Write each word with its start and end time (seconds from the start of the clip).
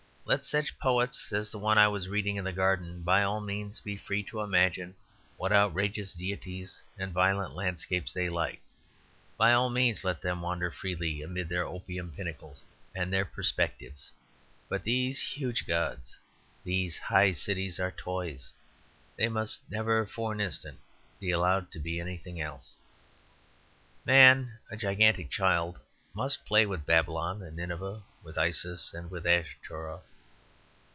Let 0.23 0.45
such 0.45 0.79
poets 0.79 1.33
as 1.33 1.51
the 1.51 1.59
one 1.59 1.77
I 1.77 1.89
was 1.89 2.07
reading 2.07 2.37
in 2.37 2.45
the 2.45 2.53
garden, 2.53 3.01
by 3.01 3.21
all 3.21 3.41
means, 3.41 3.81
be 3.81 3.97
free 3.97 4.23
to 4.25 4.39
imagine 4.39 4.95
what 5.35 5.51
outrageous 5.51 6.13
deities 6.13 6.81
and 6.97 7.11
violent 7.11 7.53
landscapes 7.53 8.13
they 8.13 8.29
like. 8.29 8.61
By 9.37 9.51
all 9.51 9.69
means 9.69 10.05
let 10.05 10.21
them 10.21 10.41
wander 10.41 10.71
freely 10.71 11.21
amid 11.21 11.49
their 11.49 11.65
opium 11.65 12.13
pinnacles 12.15 12.65
and 12.95 13.11
perspectives. 13.33 14.09
But 14.69 14.85
these 14.85 15.19
huge 15.21 15.67
gods, 15.67 16.15
these 16.63 16.97
high 16.97 17.33
cities, 17.33 17.77
are 17.77 17.91
toys; 17.91 18.53
they 19.17 19.27
must 19.27 19.69
never 19.69 20.05
for 20.05 20.31
an 20.31 20.39
instant 20.39 20.79
be 21.19 21.31
allowed 21.31 21.73
to 21.73 21.79
be 21.79 21.99
anything 21.99 22.39
else. 22.39 22.73
Man, 24.05 24.59
a 24.69 24.77
gigantic 24.77 25.29
child, 25.29 25.81
must 26.13 26.45
play 26.45 26.65
with 26.65 26.85
Babylon 26.85 27.41
and 27.43 27.57
Nineveh, 27.57 28.03
with 28.23 28.37
Isis 28.37 28.93
and 28.93 29.11
with 29.11 29.27
Ashtaroth. 29.27 30.07